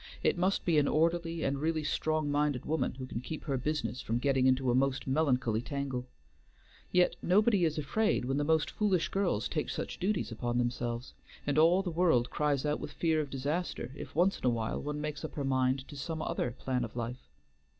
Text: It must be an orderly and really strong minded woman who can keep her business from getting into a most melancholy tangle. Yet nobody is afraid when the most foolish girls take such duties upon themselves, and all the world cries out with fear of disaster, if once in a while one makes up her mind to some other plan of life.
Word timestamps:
It 0.23 0.35
must 0.35 0.65
be 0.65 0.79
an 0.79 0.87
orderly 0.87 1.43
and 1.43 1.61
really 1.61 1.83
strong 1.83 2.31
minded 2.31 2.65
woman 2.65 2.95
who 2.95 3.05
can 3.05 3.21
keep 3.21 3.43
her 3.43 3.55
business 3.55 4.01
from 4.01 4.17
getting 4.17 4.47
into 4.47 4.71
a 4.71 4.73
most 4.73 5.05
melancholy 5.05 5.61
tangle. 5.61 6.07
Yet 6.91 7.15
nobody 7.21 7.65
is 7.65 7.77
afraid 7.77 8.25
when 8.25 8.37
the 8.37 8.43
most 8.43 8.71
foolish 8.71 9.09
girls 9.09 9.47
take 9.47 9.69
such 9.69 9.99
duties 9.99 10.31
upon 10.31 10.57
themselves, 10.57 11.13
and 11.45 11.59
all 11.59 11.83
the 11.83 11.91
world 11.91 12.31
cries 12.31 12.65
out 12.65 12.79
with 12.79 12.93
fear 12.93 13.21
of 13.21 13.29
disaster, 13.29 13.91
if 13.95 14.15
once 14.15 14.39
in 14.39 14.45
a 14.47 14.49
while 14.49 14.81
one 14.81 15.01
makes 15.01 15.23
up 15.23 15.35
her 15.35 15.45
mind 15.45 15.87
to 15.87 15.95
some 15.95 16.23
other 16.23 16.49
plan 16.49 16.83
of 16.83 16.95
life. 16.95 17.29